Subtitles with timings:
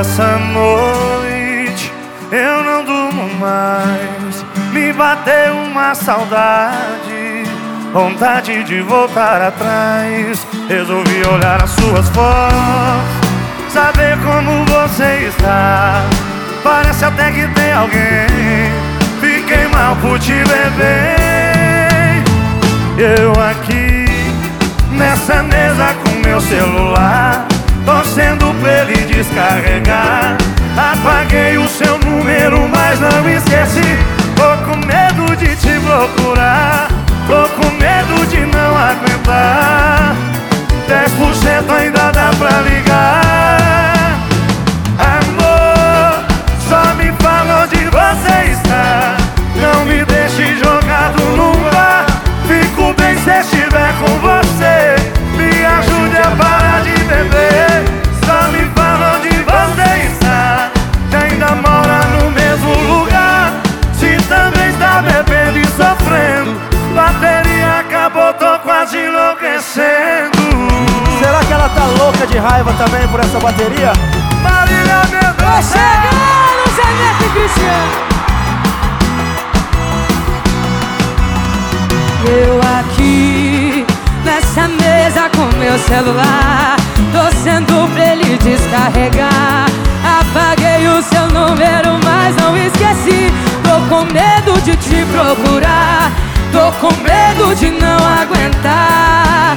[0.00, 1.92] essa noite
[2.32, 4.44] eu não durmo mais.
[4.72, 7.44] Me bateu uma saudade,
[7.92, 10.46] vontade de voltar atrás.
[10.68, 16.02] Resolvi olhar as suas fotos, saber como você está.
[16.62, 18.72] Parece até que tem alguém.
[19.20, 22.24] Fiquei mal por te beber.
[22.96, 24.06] Eu aqui
[24.92, 27.46] nessa mesa com meu celular,
[27.84, 28.49] torcendo
[29.20, 30.38] descarregar.
[30.76, 33.98] Apaguei o seu número, mas não esqueci.
[34.34, 36.88] Tô com medo de te procurar.
[69.60, 70.40] Enlouquecendo.
[71.18, 73.92] Será que ela tá louca de raiva também por essa bateria?
[74.42, 75.78] Marília Tô Mendonça.
[75.78, 78.10] chegando, Zé Neto e Cristiano.
[82.26, 83.86] Eu aqui
[84.24, 86.76] nessa mesa com meu celular,
[87.12, 89.66] torcendo pra ele descarregar.
[90.20, 93.32] Apaguei o seu número, mas não esqueci.
[93.62, 96.10] Tô com medo de te procurar,
[96.52, 97.19] tô com medo
[97.54, 99.56] de não aguentar.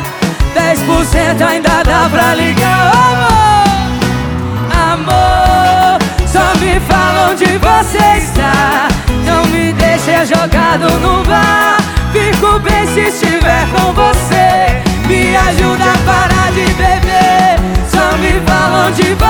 [0.56, 3.74] 10% ainda dá pra ligar, amor.
[4.94, 8.88] Amor, só me fala onde você está.
[9.26, 11.78] Não me deixe jogado no bar.
[12.12, 14.82] Fico bem se estiver com você.
[15.08, 17.60] Me ajuda a parar de beber.
[17.90, 19.23] Só me fala onde você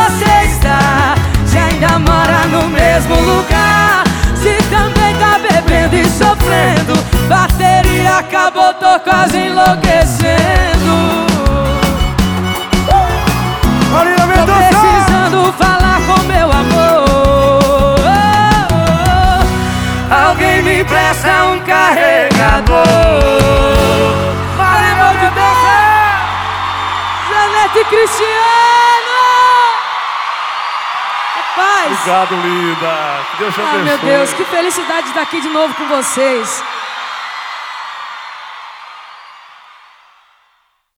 [9.03, 11.23] quase enlouquecendo.
[14.45, 17.99] Tô precisando falar com meu amor.
[20.27, 22.83] Alguém me empresta um carregador.
[24.57, 25.75] Marília Mendonça.
[27.29, 28.33] Janete e Cristiano!
[31.35, 31.91] Rapaz!
[31.99, 33.19] Obrigado, linda.
[33.31, 33.83] Que Deus te abençoe.
[33.83, 36.63] meu Deus, que felicidade de estar aqui de novo com vocês.